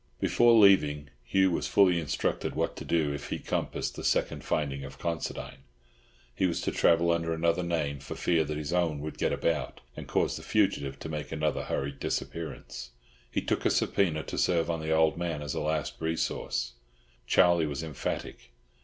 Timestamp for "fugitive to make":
10.41-11.31